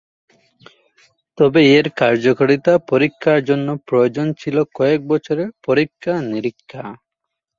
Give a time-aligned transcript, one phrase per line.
[1.37, 6.83] তবে এর কার্যকারিতা পরীক্ষার জন্য প্রয়োজন ছিল কয়েক বছরের পরীক্ষা-নিরীক্ষা।